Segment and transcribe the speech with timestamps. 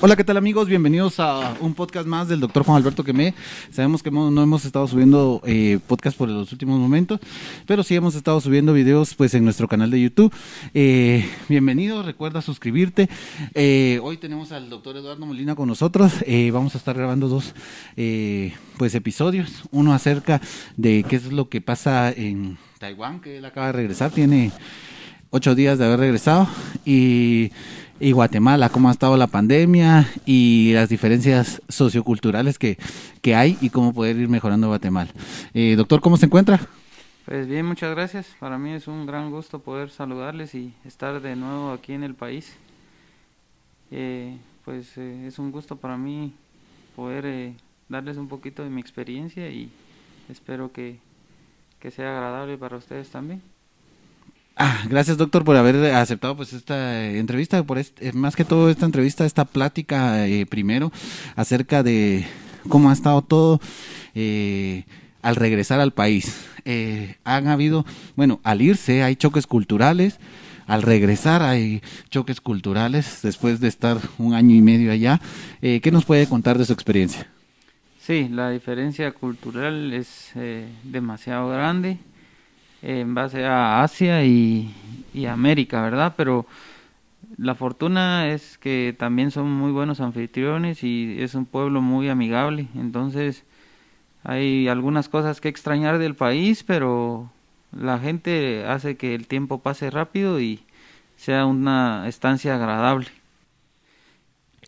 [0.00, 0.68] Hola, ¿qué tal amigos?
[0.68, 3.34] Bienvenidos a un podcast más del doctor Juan Alberto Quemé.
[3.72, 7.18] Sabemos que no hemos estado subiendo eh, podcast por los últimos momentos,
[7.66, 10.32] pero sí hemos estado subiendo videos pues en nuestro canal de YouTube.
[10.72, 13.08] Eh, bienvenido, recuerda suscribirte.
[13.54, 16.12] Eh, hoy tenemos al doctor Eduardo Molina con nosotros.
[16.26, 17.54] Eh, vamos a estar grabando dos
[17.96, 19.64] eh, pues episodios.
[19.72, 20.40] Uno acerca
[20.76, 24.52] de qué es lo que pasa en Taiwán, que él acaba de regresar, tiene
[25.30, 26.48] ocho días de haber regresado
[26.84, 27.50] y
[28.00, 32.78] y Guatemala, cómo ha estado la pandemia y las diferencias socioculturales que,
[33.22, 35.10] que hay y cómo poder ir mejorando Guatemala.
[35.54, 36.60] Eh, doctor, ¿cómo se encuentra?
[37.24, 38.34] Pues bien, muchas gracias.
[38.40, 42.14] Para mí es un gran gusto poder saludarles y estar de nuevo aquí en el
[42.14, 42.56] país.
[43.90, 46.32] Eh, pues eh, es un gusto para mí
[46.96, 47.54] poder eh,
[47.88, 49.70] darles un poquito de mi experiencia y
[50.28, 50.98] espero que,
[51.80, 53.42] que sea agradable para ustedes también.
[54.60, 58.86] Ah, gracias doctor por haber aceptado pues esta entrevista, por este, más que todo esta
[58.86, 60.90] entrevista, esta plática eh, primero
[61.36, 62.26] acerca de
[62.68, 63.60] cómo ha estado todo
[64.16, 64.82] eh,
[65.22, 66.44] al regresar al país.
[66.64, 70.18] Eh, han habido, bueno, al irse hay choques culturales,
[70.66, 75.20] al regresar hay choques culturales después de estar un año y medio allá.
[75.60, 77.28] ¿Qué nos puede contar de su experiencia?
[78.00, 80.32] Sí, la diferencia cultural es
[80.82, 81.98] demasiado grande
[82.82, 84.74] en base a Asia y,
[85.28, 86.14] América, ¿verdad?
[86.16, 86.46] Pero
[87.36, 92.68] la fortuna es que también son muy buenos anfitriones y es un pueblo muy amigable.
[92.76, 93.44] Entonces,
[94.22, 97.30] hay algunas cosas que extrañar del país, pero
[97.72, 100.60] la gente hace que el tiempo pase rápido y
[101.16, 103.08] sea una estancia agradable.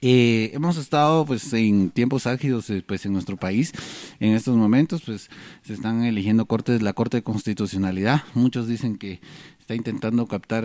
[0.02, 3.72] Eh, hemos estado pues en tiempos álgidos eh, pues en nuestro país
[4.18, 5.28] en estos momentos pues
[5.62, 9.20] se están eligiendo cortes la corte de constitucionalidad muchos dicen que
[9.58, 10.64] está intentando captar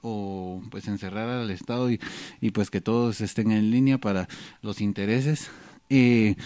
[0.00, 2.00] o pues encerrar al estado y,
[2.40, 4.26] y pues que todos estén en línea para
[4.62, 5.50] los intereses
[5.94, 6.36] eh,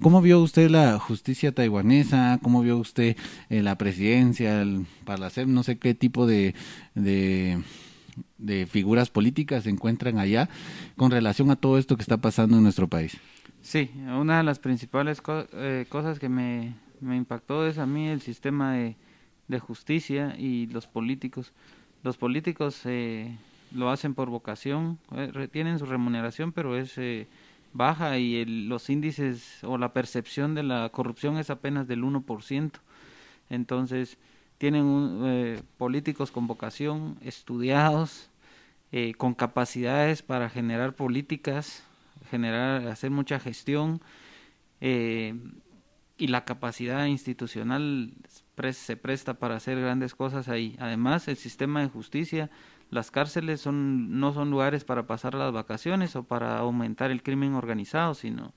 [0.00, 2.38] ¿Cómo vio usted la justicia taiwanesa?
[2.42, 3.18] ¿Cómo vio usted
[3.50, 5.52] eh, la presidencia, el Parlacem?
[5.52, 6.54] No sé qué tipo de,
[6.94, 7.62] de,
[8.38, 10.48] de figuras políticas se encuentran allá
[10.96, 13.16] con relación a todo esto que está pasando en nuestro país.
[13.62, 15.22] Sí, una de las principales
[15.54, 18.96] eh, cosas que me, me, impactó es a mí el sistema de,
[19.48, 21.52] de justicia y los políticos.
[22.02, 23.36] Los políticos eh,
[23.74, 27.26] lo hacen por vocación, eh, tienen su remuneración, pero es eh,
[27.72, 32.70] baja y el, los índices o la percepción de la corrupción es apenas del 1%.
[33.50, 34.18] Entonces,
[34.64, 38.30] tienen un, eh, políticos con vocación, estudiados,
[38.92, 41.84] eh, con capacidades para generar políticas,
[42.30, 44.00] generar, hacer mucha gestión
[44.80, 45.34] eh,
[46.16, 48.14] y la capacidad institucional
[48.72, 50.76] se presta para hacer grandes cosas ahí.
[50.80, 52.48] Además, el sistema de justicia,
[52.88, 57.52] las cárceles son no son lugares para pasar las vacaciones o para aumentar el crimen
[57.52, 58.54] organizado, sino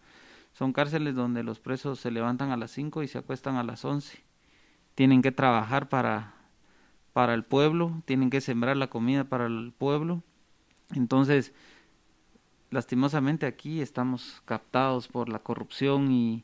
[0.53, 3.83] son cárceles donde los presos se levantan a las 5 y se acuestan a las
[3.83, 4.26] 11
[4.97, 6.33] tienen que trabajar para,
[7.13, 10.23] para el pueblo, tienen que sembrar la comida para el pueblo.
[10.95, 11.53] Entonces,
[12.71, 16.43] lastimosamente aquí estamos captados por la corrupción y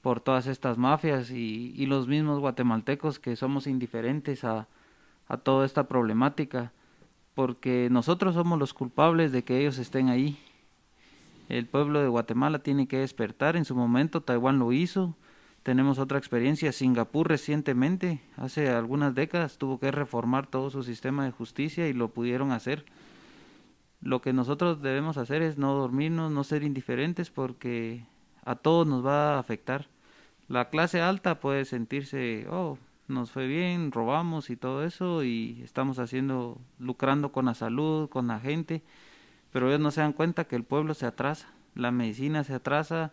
[0.00, 4.68] por todas estas mafias y, y los mismos guatemaltecos que somos indiferentes a,
[5.26, 6.70] a toda esta problemática,
[7.34, 10.38] porque nosotros somos los culpables de que ellos estén ahí.
[11.48, 15.16] El pueblo de Guatemala tiene que despertar, en su momento Taiwán lo hizo,
[15.68, 16.72] tenemos otra experiencia.
[16.72, 22.08] Singapur recientemente, hace algunas décadas, tuvo que reformar todo su sistema de justicia y lo
[22.08, 22.86] pudieron hacer.
[24.00, 28.02] Lo que nosotros debemos hacer es no dormirnos, no ser indiferentes porque
[28.46, 29.88] a todos nos va a afectar.
[30.48, 35.98] La clase alta puede sentirse, oh, nos fue bien, robamos y todo eso y estamos
[35.98, 38.82] haciendo, lucrando con la salud, con la gente,
[39.52, 43.12] pero ellos no se dan cuenta que el pueblo se atrasa, la medicina se atrasa,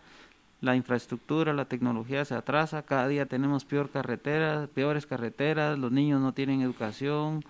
[0.65, 6.19] la infraestructura, la tecnología se atrasa, cada día tenemos peor carreteras, peores carreteras, los niños
[6.19, 7.43] no tienen educación,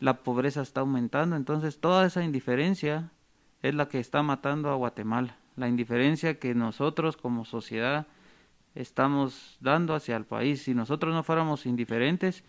[0.00, 3.10] la pobreza está aumentando, entonces toda esa indiferencia
[3.60, 8.06] es la que está matando a Guatemala, la indiferencia que nosotros como sociedad
[8.74, 10.62] estamos dando hacia el país.
[10.62, 12.42] Si nosotros no fuéramos indiferentes,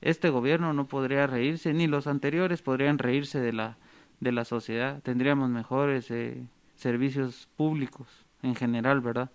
[0.00, 3.78] este gobierno no podría reírse, ni los anteriores podrían reírse de la,
[4.20, 6.46] de la sociedad, tendríamos mejores eh,
[6.76, 8.06] servicios públicos
[8.42, 9.30] en general, ¿verdad?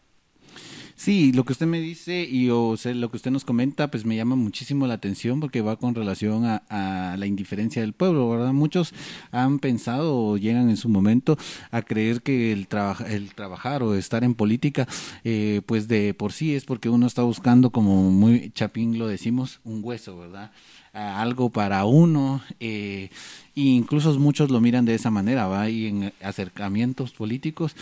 [0.98, 4.06] Sí, lo que usted me dice y o sea, lo que usted nos comenta, pues
[4.06, 8.54] me llama muchísimo la atención porque va con relación a, la indiferencia del pueblo, ¿verdad?
[8.54, 8.94] Muchos
[9.32, 11.38] han pensado o llegan en su momento
[11.72, 14.88] a creer que el, traba, el trabajar o estar en política,
[15.26, 19.60] eh, pues de por sí es porque uno está buscando, como muy chapín lo decimos,
[19.66, 20.52] un hueso, ¿verdad?
[20.94, 22.42] algo para uno.
[22.62, 23.10] Eh,
[23.56, 27.76] e incluso muchos lo miran de esa manera, va y en acercamientos políticos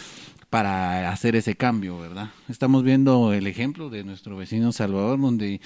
[0.53, 2.29] para hacer ese cambio, ¿verdad?
[2.47, 5.59] Estamos viendo el ejemplo de nuestro vecino Salvador, donde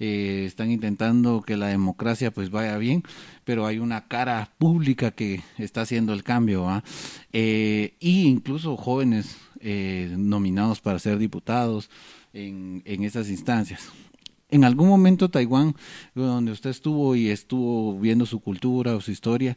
[0.00, 3.04] eh, están intentando que la democracia pues vaya bien,
[3.44, 6.82] pero hay una cara pública que está haciendo el cambio, ¿va?
[7.32, 11.88] Eh, y incluso jóvenes eh, nominados para ser diputados
[12.32, 13.92] en, en esas instancias
[14.52, 15.74] en algún momento Taiwán,
[16.14, 19.56] donde usted estuvo y estuvo viendo su cultura o su historia,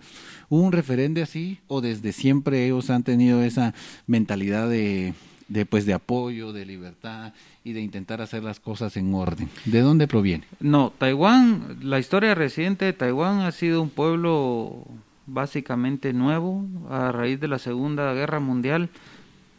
[0.50, 3.74] ¿hubo un referente así o desde siempre ellos han tenido esa
[4.08, 5.14] mentalidad de,
[5.50, 7.34] de, pues, de apoyo, de libertad
[7.66, 9.50] y de intentar hacer las cosas en orden?
[9.66, 10.46] ¿De dónde proviene?
[10.62, 14.88] No, Taiwán, la historia reciente de Taiwán ha sido un pueblo
[15.28, 18.90] básicamente nuevo a raíz de la Segunda Guerra Mundial.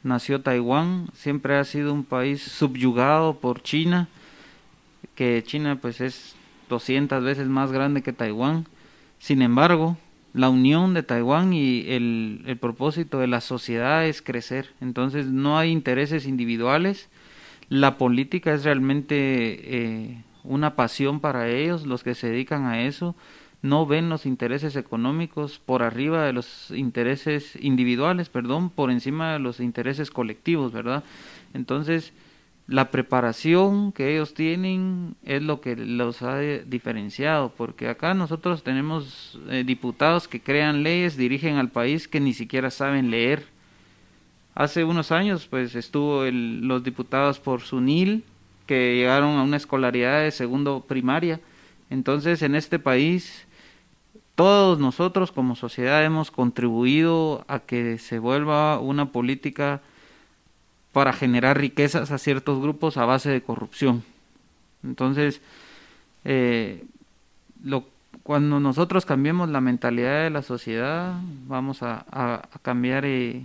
[0.02, 4.08] Nació Taiwán, siempre ha sido un país subyugado por China
[5.14, 6.34] que China pues es
[6.68, 8.66] 200 veces más grande que Taiwán.
[9.18, 9.96] Sin embargo,
[10.34, 14.70] la unión de Taiwán y el, el, propósito de la sociedad es crecer.
[14.80, 17.08] Entonces no hay intereses individuales.
[17.68, 23.16] La política es realmente eh, una pasión para ellos, los que se dedican a eso.
[23.62, 29.38] No ven los intereses económicos por arriba de los intereses individuales, perdón, por encima de
[29.38, 31.02] los intereses colectivos, ¿verdad?
[31.54, 32.12] Entonces,
[32.68, 39.38] la preparación que ellos tienen es lo que los ha diferenciado, porque acá nosotros tenemos
[39.48, 43.46] eh, diputados que crean leyes, dirigen al país que ni siquiera saben leer.
[44.54, 48.24] Hace unos años, pues estuvo los diputados por SUNIL,
[48.66, 51.40] que llegaron a una escolaridad de segundo primaria.
[51.88, 53.46] Entonces, en este país,
[54.34, 59.82] todos nosotros como sociedad hemos contribuido a que se vuelva una política
[60.96, 64.02] para generar riquezas a ciertos grupos a base de corrupción.
[64.82, 65.43] Entonces,
[66.25, 66.87] eh,
[67.62, 67.84] lo,
[68.22, 73.44] cuando nosotros cambiemos la mentalidad de la sociedad, vamos a, cambiar, eh,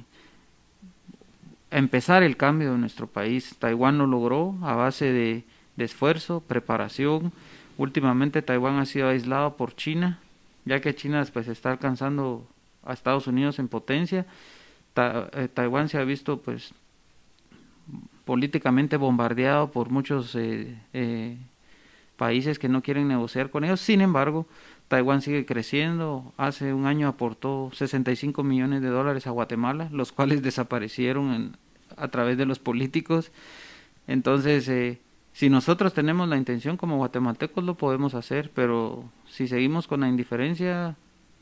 [1.72, 3.54] a empezar el cambio de nuestro país.
[3.60, 5.44] Taiwán lo logró a base de,
[5.76, 7.34] esfuerzo, preparación.
[7.78, 10.20] Últimamente Taiwán ha sido aislado por China,
[10.64, 12.48] ya que China después está alcanzando
[12.86, 14.26] a Estados Unidos en potencia.
[14.96, 16.74] Eh, Taiwán se ha visto pues
[18.26, 21.38] políticamente bombardeado por muchos eh, eh,
[22.18, 23.82] países que no quieren negociar con ellos.
[23.82, 24.48] Sin embargo,
[24.88, 26.34] Taiwán sigue creciendo.
[26.38, 31.58] Hace un año aportó 65 millones de dólares a Guatemala, los cuales desaparecieron
[31.98, 33.32] a través de los políticos.
[34.08, 35.00] Entonces, eh,
[35.34, 40.10] si nosotros tenemos la intención como guatemaltecos, lo podemos hacer, pero si seguimos con la
[40.10, 40.96] indiferencia,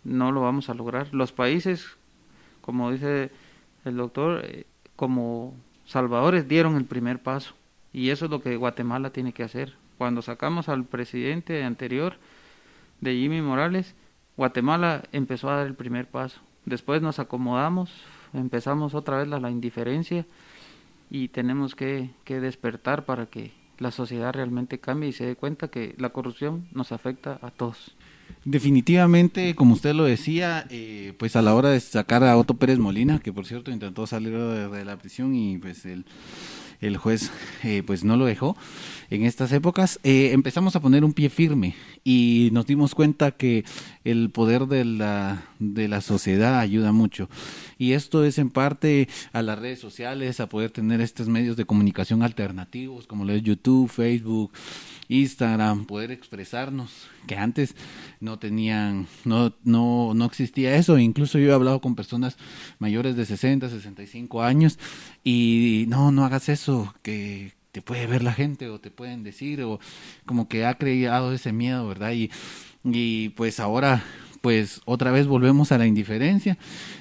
[0.03, 1.13] no lo vamos a lograr.
[1.13, 1.97] Los países,
[2.61, 3.31] como dice
[3.85, 4.45] el doctor,
[4.95, 5.55] como
[5.89, 7.55] salvadores dieron el primer paso
[7.91, 9.73] y eso es lo que Guatemala tiene que hacer.
[9.97, 12.17] Cuando sacamos al presidente anterior
[13.01, 13.95] de Jimmy Morales,
[14.37, 16.39] Guatemala empezó a dar el primer paso.
[16.65, 17.91] Después nos acomodamos,
[18.33, 20.27] empezamos otra vez la, la indiferencia
[21.09, 25.69] y tenemos que, que despertar para que la sociedad realmente cambie y se dé cuenta
[25.69, 27.95] que la corrupción nos afecta a todos.
[28.45, 32.79] Definitivamente, como usted lo decía, eh, pues a la hora de sacar a Otto Pérez
[32.79, 36.05] Molina, que por cierto intentó salir de, la prisión y pues el,
[36.81, 37.31] el juez
[37.63, 38.55] eh, pues no lo dejó
[39.09, 43.65] en estas épocas, eh, empezamos a poner un pie firme y nos dimos cuenta que
[44.03, 47.29] el poder de la, de la sociedad ayuda mucho.
[47.77, 51.65] Y esto es en parte a las redes sociales, a poder tener estos medios de
[51.65, 54.51] comunicación alternativos como lo es YouTube, Facebook,
[55.09, 57.75] Instagram, poder expresarnos, que antes
[58.19, 60.97] no tenían, no, no, no existía eso.
[60.99, 62.37] Incluso yo he hablado con personas
[62.77, 64.79] mayores de 60, 65 años
[65.23, 69.63] y no, no hagas eso, que te puede ver la gente o te pueden decir
[69.63, 69.79] o
[70.25, 72.13] como que ha creado ese miedo, ¿verdad?
[72.13, 72.29] Y,
[72.83, 74.03] y pues ahora
[74.41, 76.57] pues otra vez volvemos a la indiferencia.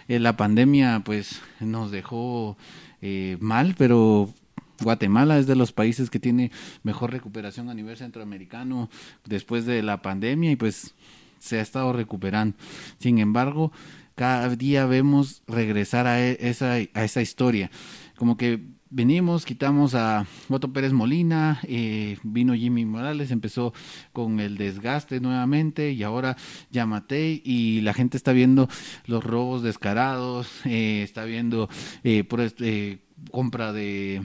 [0.08, 2.56] Eh, la pandemia pues nos dejó
[3.00, 4.32] eh, mal, pero
[4.80, 6.50] Guatemala es de los países que tiene
[6.82, 8.90] mejor recuperación a nivel centroamericano
[9.24, 10.94] después de la pandemia y pues
[11.38, 12.56] se ha estado recuperando.
[12.98, 13.72] Sin embargo,
[14.14, 17.70] cada día vemos regresar a e, esa, a esa historia.
[18.16, 23.72] Como que venimos, quitamos a Otto Pérez Molina, eh, vino Jimmy Morales, empezó
[24.12, 26.36] con el desgaste nuevamente y ahora
[26.70, 28.68] Yamatei y la gente está viendo
[29.06, 31.68] los robos descarados, eh, está viendo
[32.02, 32.98] eh, por, eh,
[33.30, 34.22] compra de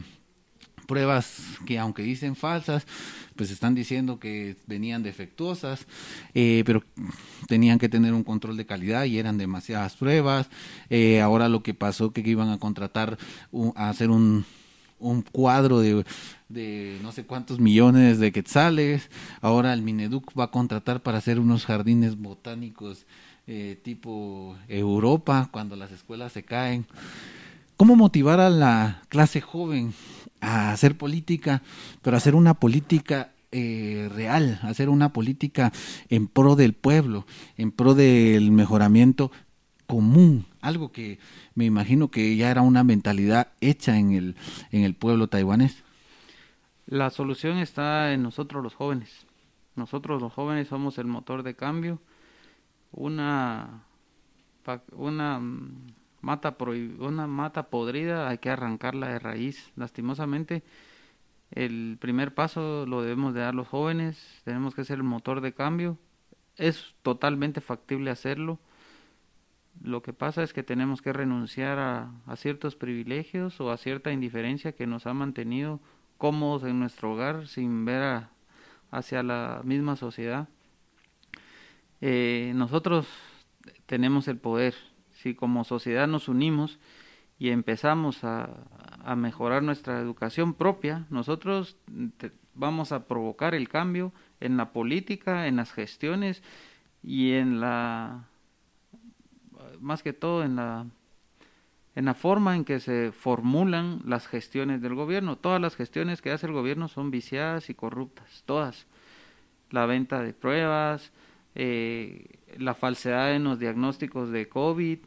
[0.87, 2.85] pruebas que aunque dicen falsas,
[3.35, 5.85] pues están diciendo que venían defectuosas,
[6.33, 6.83] eh, pero
[7.47, 10.47] tenían que tener un control de calidad y eran demasiadas pruebas.
[10.89, 13.17] Eh, ahora lo que pasó que iban a contratar
[13.75, 14.45] a hacer un
[15.03, 16.05] un cuadro de,
[16.49, 19.09] de no sé cuántos millones de quetzales.
[19.41, 23.05] Ahora el Mineduc va a contratar para hacer unos jardines botánicos
[23.45, 26.85] eh, tipo Europa cuando las escuelas se caen.
[27.75, 29.93] ¿Cómo motivar a la clase joven
[30.43, 31.62] a hacer política,
[32.01, 35.71] pero hacer una política eh, real, hacer una política
[36.09, 37.25] en pro del pueblo,
[37.57, 39.31] en pro del mejoramiento
[39.88, 41.19] común, algo que
[41.55, 44.35] me imagino que ya era una mentalidad hecha en el,
[44.71, 45.83] en el pueblo taiwanés.
[46.85, 49.25] La solución está en nosotros los jóvenes.
[49.75, 52.00] Nosotros los jóvenes somos el motor de cambio.
[52.91, 53.83] Una,
[54.91, 55.41] una
[56.24, 56.58] mata,
[57.00, 59.72] una mata podrida hay que arrancarla de raíz.
[59.75, 60.63] Lastimosamente,
[61.51, 64.42] el primer paso lo debemos de dar los jóvenes.
[64.44, 66.00] Tenemos que ser el motor de cambio.
[66.58, 68.60] Es totalmente factible hacerlo
[69.82, 74.74] lo que pasa es que tenemos que renunciar a, ciertos privilegios o a cierta indiferencia
[74.74, 75.80] que nos ha mantenido
[76.18, 78.27] cómodos en nuestro hogar sin ver
[78.92, 80.48] hacia la misma sociedad.
[82.01, 83.08] Eh, nosotros
[83.86, 84.75] tenemos el poder.
[85.24, 86.80] Si como sociedad nos unimos
[87.39, 88.50] y empezamos a,
[89.06, 91.77] a mejorar nuestra educación propia, nosotros
[92.53, 94.12] vamos a provocar el cambio
[94.42, 96.44] en la política, en las gestiones
[97.01, 98.25] y en la
[99.80, 100.88] más que todo en la
[101.96, 105.38] en la forma en que se formulan las gestiones del gobierno.
[105.38, 108.88] Todas las gestiones que hace el gobierno son viciadas y corruptas, todas.
[109.70, 111.13] La venta de pruebas,
[111.56, 115.00] eh, la falsedad en los diagnósticos de COVID,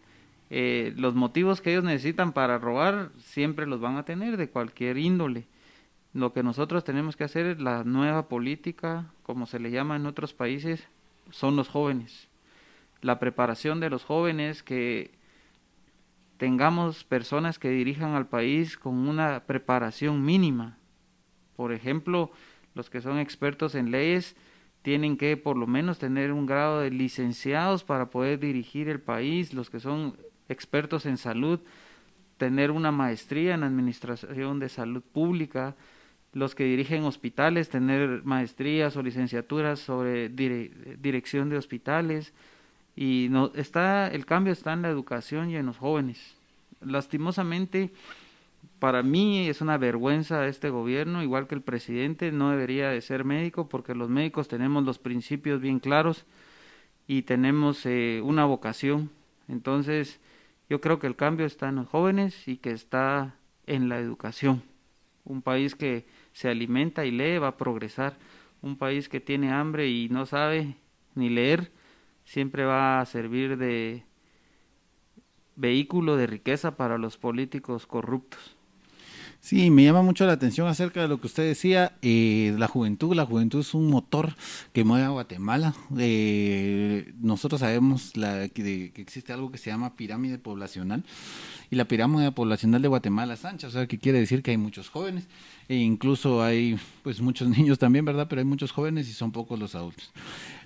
[0.50, 4.98] eh, los motivos que ellos necesitan para robar siempre los van a tener de cualquier
[4.98, 5.46] índole.
[6.12, 10.06] Lo que nosotros tenemos que hacer es la nueva política, como se le llama en
[10.06, 10.86] otros países,
[11.30, 12.28] son los jóvenes
[13.06, 15.12] la preparación de los jóvenes, que
[16.38, 20.78] tengamos personas que dirijan al país con una preparación mínima.
[21.56, 22.30] Por ejemplo,
[22.74, 24.36] los que son expertos en leyes
[24.82, 29.54] tienen que por lo menos tener un grado de licenciados para poder dirigir el país,
[29.54, 30.16] los que son
[30.48, 31.60] expertos en salud,
[32.36, 35.74] tener una maestría en administración de salud pública,
[36.32, 42.34] los que dirigen hospitales, tener maestrías o licenciaturas sobre dirección de hospitales,
[42.94, 46.34] y no, está, el cambio está en la educación y en los jóvenes.
[46.80, 47.90] Lastimosamente,
[48.78, 53.24] para mí es una vergüenza este gobierno, igual que el presidente, no debería de ser
[53.24, 56.24] médico porque los médicos tenemos los principios bien claros
[57.06, 59.10] y tenemos eh, una vocación.
[59.48, 60.20] Entonces,
[60.68, 64.62] yo creo que el cambio está en los jóvenes y que está en la educación.
[65.24, 68.16] Un país que se alimenta y lee va a progresar.
[68.62, 70.76] Un país que tiene hambre y no sabe
[71.14, 71.72] ni leer
[72.24, 74.04] siempre va a servir de
[75.54, 78.55] vehículo de riqueza para los políticos corruptos.
[79.40, 83.14] Sí, me llama mucho la atención acerca de lo que usted decía, eh, la juventud,
[83.14, 84.34] la juventud es un motor
[84.72, 85.74] que mueve a Guatemala.
[85.98, 91.04] Eh, nosotros sabemos la, que, existe algo que se llama pirámide poblacional
[91.70, 94.56] y la pirámide poblacional de Guatemala es ancha, o sea, que quiere decir que hay
[94.56, 95.28] muchos jóvenes
[95.68, 98.26] e incluso hay pues muchos niños también, ¿verdad?
[98.28, 100.12] Pero hay muchos jóvenes y son pocos los adultos.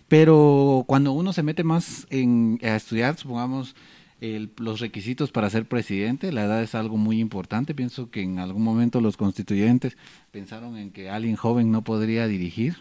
[0.09, 3.77] Pero cuando uno se mete más en, a estudiar, supongamos,
[4.21, 7.75] los requisitos para ser presidente, la edad es algo muy importante.
[7.75, 9.97] Pienso que en algún momento los constituyentes
[10.31, 12.77] pensaron en que alguien joven no podría dirigir.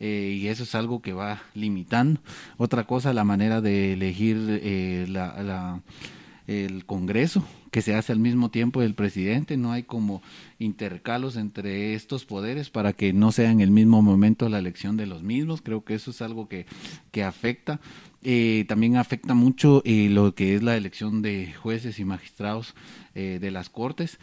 [0.00, 2.20] Eh, y eso es algo que va limitando.
[2.56, 5.82] Otra cosa, la manera de elegir eh, la
[6.50, 10.20] el Congreso, que se hace al mismo tiempo del presidente, no hay como
[10.58, 15.06] intercalos entre estos poderes para que no sea en el mismo momento la elección de
[15.06, 16.66] los mismos, creo que eso es algo que,
[17.12, 17.80] que afecta.
[18.22, 22.74] Eh, también afecta mucho eh, lo que es la elección de jueces y magistrados
[23.14, 24.18] eh, de las cortes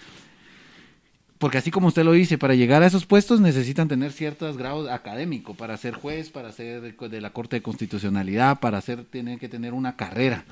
[1.37, 4.89] porque así como usted lo dice, para llegar a esos puestos necesitan tener ciertos grados
[4.89, 9.49] académicos, para ser juez, para ser de la Corte de Constitucionalidad, para ser, tienen que
[9.49, 10.45] tener una carrera.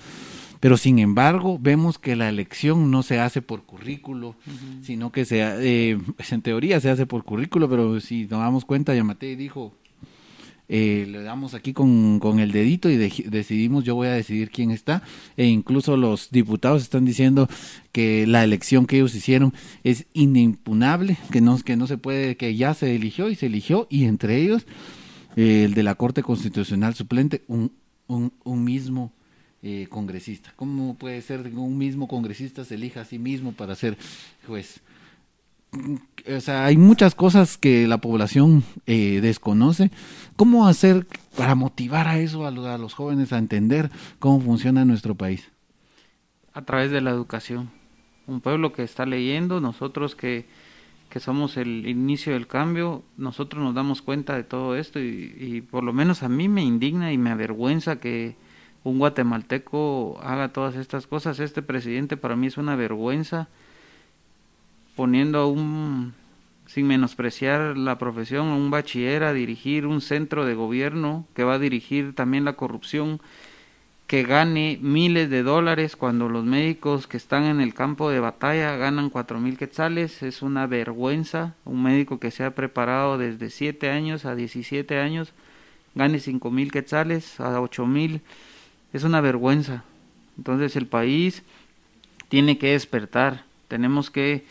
[0.59, 4.35] Pero sin embargo, vemos que la elección no se hace por currículo,
[4.83, 8.63] sino que se, eh, pues, en teoría se hace por currículo, pero si nos damos
[8.63, 9.73] cuenta, Yamate dijo,
[10.67, 14.71] eh, le damos aquí con, con el dedito y decidimos, yo voy a decidir quién
[14.71, 15.03] está,
[15.37, 17.47] e incluso los diputados están diciendo
[17.91, 19.53] que la elección que ellos hicieron
[19.83, 23.87] es inimpunable, que no, que no se puede, que ya se eligió y se eligió,
[23.89, 24.65] y entre ellos
[25.35, 27.71] eh, el de la Corte Constitucional Suplente, un,
[28.07, 29.11] un, un mismo
[29.63, 30.53] eh, congresista.
[30.55, 33.97] ¿Cómo puede ser que un mismo congresista se elija a sí mismo para ser
[34.47, 34.81] juez?
[36.27, 39.91] O sea, hay muchas cosas que la población eh, desconoce.
[40.35, 45.51] ¿Cómo hacer para motivar a eso, a los, jóvenes a entender cómo funciona nuestro país?
[46.53, 47.69] A través de la educación.
[48.27, 50.45] Un pueblo que está leyendo, nosotros que
[51.15, 55.81] que somos el inicio del cambio, nosotros nos damos cuenta de todo esto y, por
[55.81, 58.35] lo menos a mí me indigna y me avergüenza que
[58.83, 61.39] un guatemalteco haga todas estas cosas.
[61.39, 63.47] Este presidente para mí es una vergüenza
[64.95, 66.13] poniendo un,
[66.67, 71.59] sin menospreciar la profesión, un bachiller a dirigir un centro de gobierno que va a
[71.59, 73.19] dirigir también la corrupción
[74.07, 78.75] que gane miles de dólares cuando los médicos que están en el campo de batalla
[78.75, 80.21] ganan cuatro mil quetzales.
[80.21, 81.55] Es una vergüenza.
[81.65, 85.33] Un médico que se ha preparado desde siete años a 17 años
[85.95, 88.21] gane cinco mil quetzales a ocho mil.
[88.93, 89.83] Es una vergüenza.
[90.37, 91.41] Entonces el país
[92.29, 93.45] tiene que despertar.
[93.67, 94.45] Tenemos que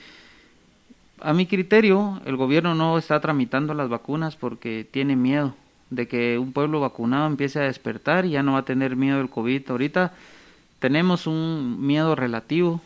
[1.24, 5.54] a mi criterio el gobierno no está tramitando las vacunas porque tiene miedo
[5.88, 9.18] de que un pueblo vacunado empiece a despertar y ya no va a tener miedo
[9.18, 9.70] del COVID.
[9.70, 10.12] Ahorita
[10.80, 12.80] tenemos un miedo relativo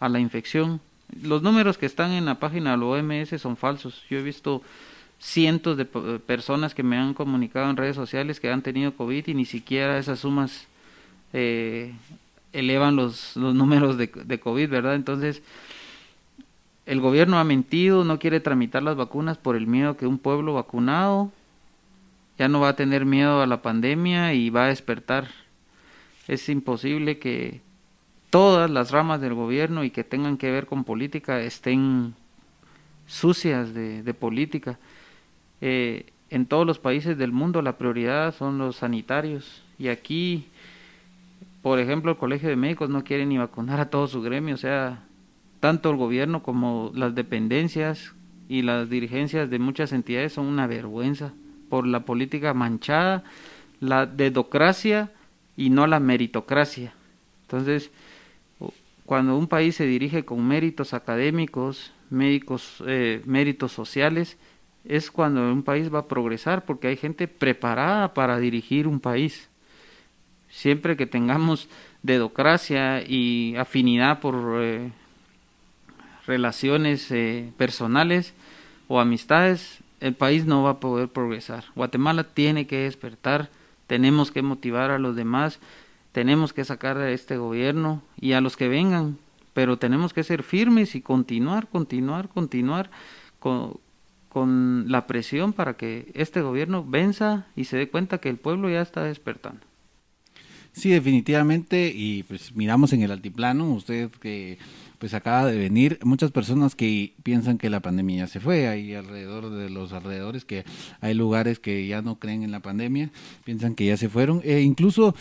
[0.00, 0.80] a la infección.
[1.22, 4.02] Los números que están en la página de la OMS son falsos.
[4.10, 4.62] Yo he visto
[5.18, 9.34] cientos de personas que me han comunicado en redes sociales que han tenido COVID y
[9.34, 10.66] ni siquiera esas sumas
[11.32, 11.94] eh,
[12.52, 14.94] elevan los, los números de, de COVID, ¿verdad?
[14.96, 15.42] Entonces,
[16.86, 20.54] el gobierno ha mentido, no quiere tramitar las vacunas por el miedo que un pueblo
[20.54, 21.32] vacunado
[22.38, 25.28] ya no va a tener miedo a la pandemia y va a despertar.
[26.28, 27.60] Es imposible que
[28.30, 32.14] todas las ramas del gobierno y que tengan que ver con política estén
[33.06, 34.78] sucias de, política.
[35.60, 40.48] Eh, en todos los países del mundo la prioridad son los sanitarios y aquí,
[41.62, 44.58] por ejemplo, el Colegio de Médicos no quiere ni vacunar a todo su gremio, o
[44.58, 45.04] sea,
[45.60, 48.14] tanto el gobierno como las dependencias
[48.48, 51.32] y las dirigencias de muchas entidades son una vergüenza
[51.68, 53.24] por la política manchada,
[53.80, 55.12] la dedocracia
[55.56, 56.94] y no la meritocracia.
[57.42, 57.90] Entonces,
[59.04, 64.36] cuando un país se dirige con méritos académicos, médicos, eh, méritos sociales,
[64.84, 69.48] es cuando un país va a progresar porque hay gente preparada para dirigir un país.
[70.48, 71.68] Siempre que tengamos
[72.02, 74.90] dedocracia y afinidad por eh,
[76.26, 78.34] relaciones eh, personales
[78.88, 81.64] o amistades, el país no va a poder progresar.
[81.74, 83.50] Guatemala tiene que despertar,
[83.86, 85.58] tenemos que motivar a los demás,
[86.12, 89.18] tenemos que sacar a este gobierno y a los que vengan,
[89.52, 92.90] pero tenemos que ser firmes y continuar, continuar, continuar
[93.38, 93.78] con,
[94.28, 98.68] con la presión para que este gobierno venza y se dé cuenta que el pueblo
[98.68, 99.60] ya está despertando.
[100.72, 104.58] Sí, definitivamente, y pues miramos en el altiplano, usted que
[104.98, 105.98] pues acaba de venir.
[106.02, 110.44] Muchas personas que piensan que la pandemia ya se fue, hay alrededor de los alrededores
[110.44, 110.64] que
[111.00, 113.10] hay lugares que ya no creen en la pandemia,
[113.44, 115.14] piensan que ya se fueron, e incluso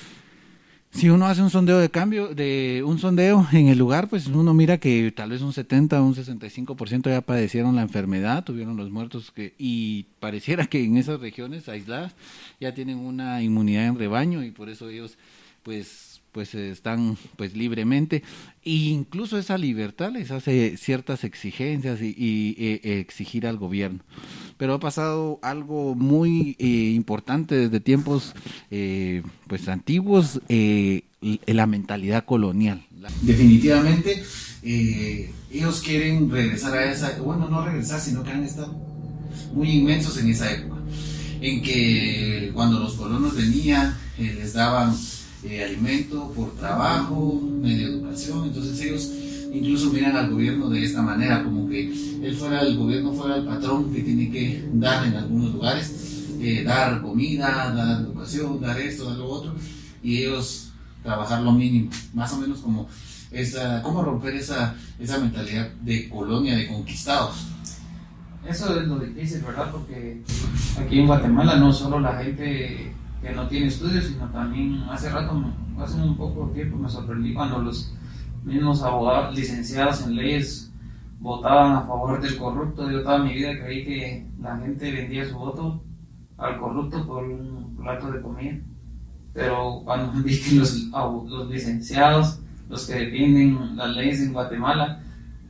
[0.96, 4.54] si uno hace un sondeo de cambio, de un sondeo en el lugar, pues uno
[4.54, 8.90] mira que tal vez un 70 o un 65% ya padecieron la enfermedad, tuvieron los
[8.90, 12.16] muertos que, y pareciera que en esas regiones aisladas
[12.62, 15.18] ya tienen una inmunidad en rebaño y por eso ellos
[15.66, 18.22] pues pues están pues libremente.
[18.62, 24.02] E incluso esa libertad les hace ciertas exigencias y, e, exigir al gobierno.
[24.58, 28.34] Pero ha pasado algo muy eh, importante desde tiempos
[28.70, 31.04] eh, pues antiguos eh,
[31.46, 32.86] la mentalidad colonial.
[33.22, 34.22] Definitivamente
[34.62, 38.74] ellos quieren regresar a esa bueno no regresar sino que han estado
[39.54, 40.82] muy inmensos en esa época
[41.40, 44.96] en que cuando los colonos venían les daban
[45.48, 48.48] eh, alimento, por trabajo, media educación.
[48.48, 49.12] Entonces ellos
[49.54, 53.46] incluso miran al gobierno de esta manera, como que él fuera el gobierno fuera el
[53.46, 55.94] patrón que tiene que dar en algunos lugares,
[56.40, 59.56] eh, dar comida, dar educación, dar esto, dar lo otro,
[60.04, 60.72] y ellos
[61.04, 62.88] trabajar lo mínimo, más o menos como
[63.32, 67.48] esa, cómo romper esa, esa mentalidad de colonia, de conquistados.
[68.48, 69.72] Eso es lo difícil, ¿verdad?
[69.72, 70.22] Porque
[70.80, 72.94] aquí en Guatemala no solo la gente
[73.26, 75.44] que no tiene estudios, sino también hace rato,
[75.80, 77.92] hace un poco tiempo me sorprendí cuando los
[78.44, 80.72] mismos abogados licenciados en leyes
[81.20, 82.90] votaban a favor del corrupto.
[82.92, 85.82] Yo toda mi vida creí que la gente vendía su voto
[86.38, 88.60] al corrupto por un plato de comida.
[89.34, 95.02] Pero cuando vi que los, los licenciados, los que defienden las leyes en Guatemala,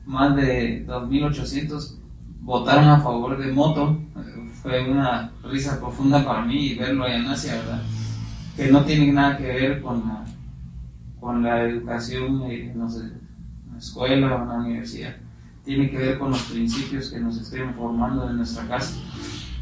[0.06, 1.98] más de 2.800
[2.40, 4.00] votaron a favor de Moto,
[4.66, 7.84] fue una risa profunda para mí verlo allá en Asia, ¿verdad?
[8.58, 10.26] Que no tiene nada que ver con la,
[11.20, 12.40] con la educación,
[12.76, 15.18] no sé, en la escuela o en la universidad.
[15.64, 18.96] Tiene que ver con los principios que nos estén formando en nuestra casa.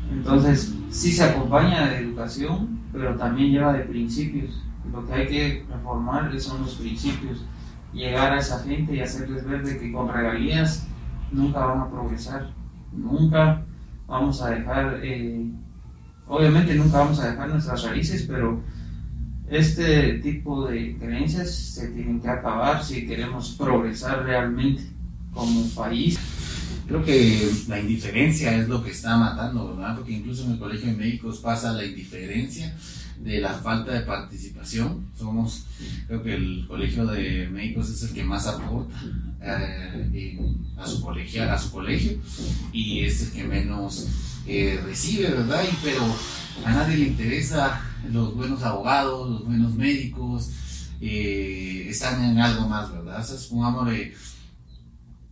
[0.09, 4.63] Entonces, sí se acompaña de educación, pero también lleva de principios.
[4.89, 7.43] Lo que hay que reformar son los principios.
[7.91, 10.87] Llegar a esa gente y hacerles ver de que con regalías
[11.29, 12.53] nunca van a progresar
[12.93, 13.65] Nunca
[14.13, 15.43] vamos a dejar, eh,
[16.27, 18.61] obviamente nunca vamos a dejar nuestras raíces, pero
[19.49, 24.83] este tipo de creencias se tienen que acabar si queremos progresar realmente
[25.33, 26.19] como país.
[26.87, 29.95] Creo que la indiferencia es lo que está matando, ¿verdad?
[29.95, 32.75] Porque incluso en el Colegio de Médicos pasa la indiferencia
[33.19, 35.07] de la falta de participación.
[35.17, 35.65] Somos,
[36.07, 38.95] creo que el Colegio de Médicos es el que más aporta
[39.41, 40.39] eh,
[40.77, 42.17] a, su colegio, a su colegio
[42.71, 44.07] y es el que menos
[44.45, 45.63] eh, recibe, ¿verdad?
[45.63, 46.03] Y, pero
[46.65, 50.49] a nadie le interesa los buenos abogados, los buenos médicos,
[50.99, 53.21] eh, están en algo más, ¿verdad?
[53.21, 54.13] O sea, pongámosle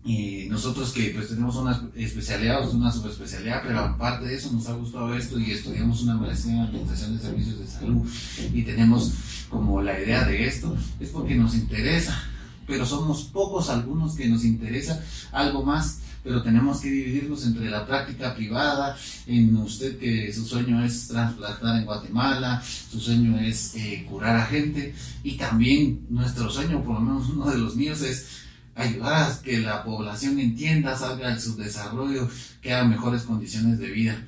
[0.04, 4.68] y nosotros que pues tenemos una especialidad o una subespecialidad, pero aparte de eso nos
[4.68, 8.08] ha gustado esto y estudiamos una maestría en Administración de Servicios de Salud
[8.52, 9.14] y tenemos
[9.50, 12.18] como la idea de esto, es porque nos interesa,
[12.66, 17.86] pero somos pocos algunos que nos interesa algo más, pero tenemos que dividirnos entre la
[17.86, 24.06] práctica privada, en usted que su sueño es trasplantar en Guatemala, su sueño es eh,
[24.10, 28.42] curar a gente y también nuestro sueño, por lo menos uno de los míos es
[28.76, 32.30] ayudar a que la población entienda, salga del subdesarrollo,
[32.62, 34.26] que haya mejores condiciones de vida.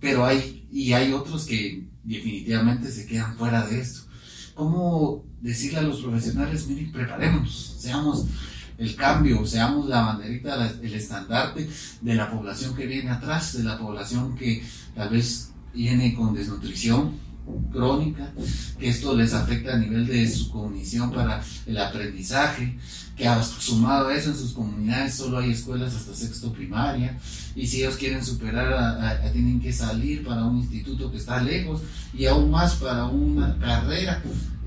[0.00, 4.02] Pero hay, y hay otros que definitivamente se quedan fuera de esto.
[4.54, 8.26] ¿Cómo decirle a los profesionales, miren, preparémonos, seamos
[8.78, 11.68] el cambio, seamos la banderita, el estandarte
[12.00, 14.62] de la población que viene atrás, de la población que
[14.94, 17.12] tal vez viene con desnutrición,
[17.72, 18.32] crónica,
[18.78, 22.78] que esto les afecta a nivel de su cognición para el aprendizaje,
[23.16, 27.18] que sumado a eso en sus comunidades solo hay escuelas hasta sexto primaria
[27.56, 31.82] y si ellos quieren superar tienen que salir para un instituto que está lejos
[32.14, 34.22] y aún más para una carrera.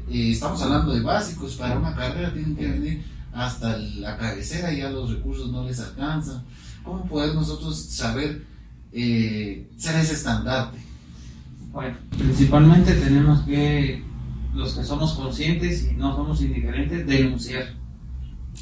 [0.09, 4.89] Eh, estamos hablando de básicos, para una carrera tienen que venir hasta la cabecera ya
[4.89, 6.43] los recursos no les alcanzan.
[6.83, 8.45] ¿Cómo poder nosotros saber
[8.91, 10.90] eh, ser ese estandarte?
[11.71, 14.03] Bueno, principalmente tenemos que,
[14.53, 17.81] los que somos conscientes y no somos indiferentes, denunciar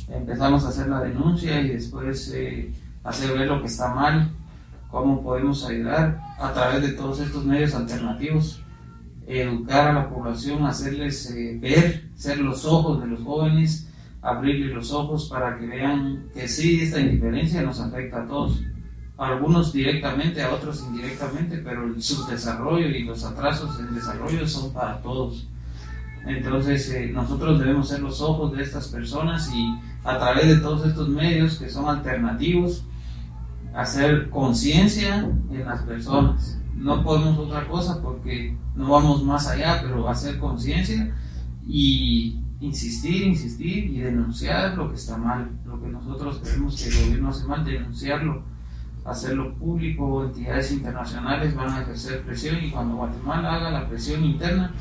[0.08, 2.72] empezamos a hacer la denuncia y después eh,
[3.04, 4.30] hacer ver lo que está mal,
[4.90, 8.62] cómo podemos ayudar a través de todos estos medios alternativos,
[9.28, 13.88] educar a la población, hacerles eh, ver, ser los ojos de los jóvenes,
[14.22, 18.62] abrirles los ojos para que vean que sí, esta indiferencia nos afecta a todos.
[19.20, 25.02] Algunos directamente, a otros indirectamente, pero el subdesarrollo y los atrasos en desarrollo son para
[25.02, 25.46] todos.
[26.26, 30.88] Entonces, eh, nosotros debemos ser los ojos de estas personas y a través de todos
[30.88, 32.86] estos medios que son alternativos,
[33.74, 36.58] hacer conciencia en las personas.
[36.76, 41.14] No podemos otra cosa porque no vamos más allá, pero hacer conciencia
[41.68, 47.06] y insistir, insistir y denunciar lo que está mal, lo que nosotros creemos que el
[47.06, 48.44] gobierno hace mal, denunciarlo,
[49.10, 54.74] hacerlo público, entidades internacionales van a ejercer presión y cuando Guatemala haga la presión interna,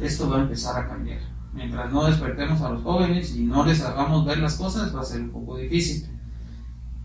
[0.00, 1.20] esto va a empezar a cambiar.
[1.54, 5.04] Mientras no despertemos a los jóvenes y no les hagamos ver las cosas, va a
[5.04, 6.08] ser un poco difícil.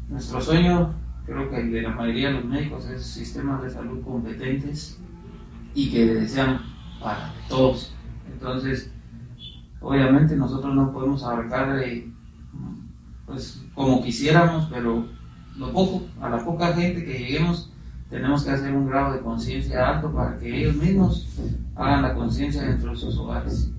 [0.10, 0.94] Nuestro sueño,
[1.26, 5.00] creo que el de la mayoría de los médicos, es sistemas de salud competentes
[5.74, 6.62] y que desean
[7.00, 7.96] para todos.
[8.30, 8.92] Entonces,
[9.80, 12.12] obviamente nosotros no podemos abarcar eh,
[13.26, 15.08] pues como quisiéramos, pero
[15.62, 17.72] lo poco, a la poca gente que lleguemos,
[18.10, 21.28] tenemos que hacer un grado de conciencia alto para que ellos mismos
[21.76, 23.72] hagan la conciencia dentro de sus hogares.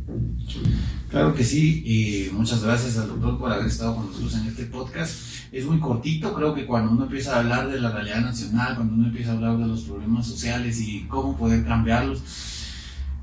[1.11, 4.65] Claro que sí, y muchas gracias al doctor por haber estado con nosotros en este
[4.65, 5.15] podcast.
[5.53, 8.95] Es muy cortito, creo que cuando uno empieza a hablar de la realidad nacional, cuando
[8.95, 12.23] uno empieza a hablar de los problemas sociales y cómo poder cambiarlos,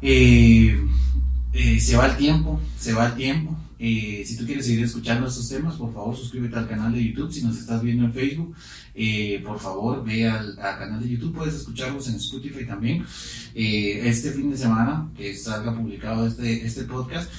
[0.03, 0.79] eh,
[1.53, 3.57] eh, se va el tiempo, se va el tiempo.
[3.81, 7.31] Eh, si tú quieres seguir escuchando estos temas, por favor suscríbete al canal de YouTube.
[7.31, 8.53] Si nos estás viendo en Facebook,
[8.93, 11.33] eh, por favor ve al, canal de YouTube.
[11.33, 13.05] Puedes escucharlos en Spotify también.
[13.55, 17.31] Eh, este fin de semana que salga publicado este, este podcast,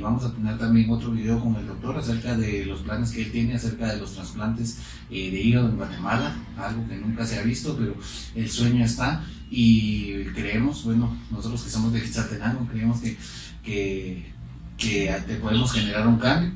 [0.00, 3.32] vamos a tener también otro video con el doctor acerca de los planes que él
[3.32, 4.78] tiene acerca de los trasplantes
[5.10, 6.36] de hígado en Guatemala.
[6.56, 7.96] Algo que nunca se ha visto, pero
[8.34, 9.24] el sueño está.
[9.50, 14.33] Y creemos, bueno, nosotros que somos de Quetzaltenango, creemos que
[14.76, 16.52] que podemos generar un cambio.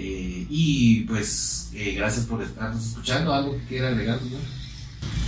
[0.00, 3.34] Eh, y pues eh, gracias por estarnos escuchando.
[3.34, 4.20] ¿Algo que quiera agregar,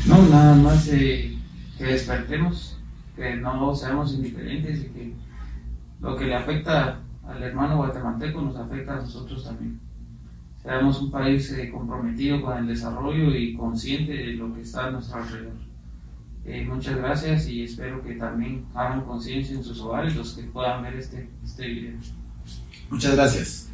[0.07, 1.37] No, nada más eh,
[1.77, 2.79] que despertemos,
[3.17, 5.13] que no seamos indiferentes y que
[6.01, 9.81] lo que le afecta al hermano guatemalteco nos afecta a nosotros también.
[10.63, 15.21] Seamos un país comprometido con el desarrollo y consciente de lo que está a nuestro
[15.21, 15.57] alrededor.
[16.69, 20.95] muchas gracias y espero que también hagan conciencia en sus hogares los que puedan ver
[20.95, 21.99] este, este video.
[22.91, 23.70] Muchas gracias.